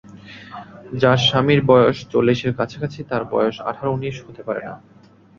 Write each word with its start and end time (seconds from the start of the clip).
যার 0.93 1.19
স্বামীর 1.27 1.61
বয়স 1.65 1.97
চল্লিশের 2.11 2.53
কাছাকাছি 2.59 2.99
তার 3.03 3.23
বয়স 3.31 3.55
আঠার-উনিশ 3.69 4.15
হতে 4.25 4.41
পারে 4.47 4.61
না। 4.67 4.75